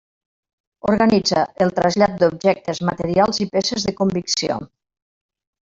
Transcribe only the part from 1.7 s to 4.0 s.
trasllat d'objectes materials i peces de